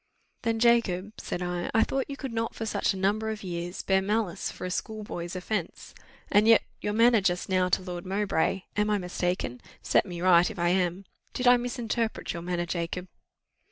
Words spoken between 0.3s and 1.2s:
"Then, Jacob,"